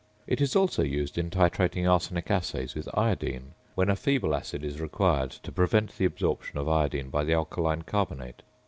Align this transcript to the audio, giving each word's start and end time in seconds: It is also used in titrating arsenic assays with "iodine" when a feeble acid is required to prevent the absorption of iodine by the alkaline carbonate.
It 0.25 0.41
is 0.41 0.55
also 0.55 0.81
used 0.81 1.19
in 1.19 1.29
titrating 1.29 1.87
arsenic 1.87 2.31
assays 2.31 2.73
with 2.73 2.89
"iodine" 2.95 3.53
when 3.75 3.87
a 3.87 3.95
feeble 3.95 4.33
acid 4.33 4.63
is 4.65 4.81
required 4.81 5.29
to 5.29 5.51
prevent 5.51 5.95
the 5.95 6.05
absorption 6.05 6.57
of 6.57 6.67
iodine 6.67 7.11
by 7.11 7.23
the 7.23 7.35
alkaline 7.35 7.83
carbonate. 7.83 8.41